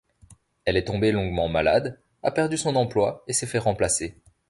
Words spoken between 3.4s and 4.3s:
fait remplacer.